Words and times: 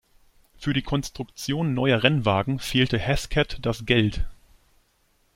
Für 0.57 0.73
die 0.73 0.81
Konstruktion 0.81 1.75
neuer 1.75 2.01
Rennwagen 2.01 2.57
fehlte 2.57 2.97
Hesketh 2.97 3.59
das 3.61 3.85
Geld. 3.85 4.25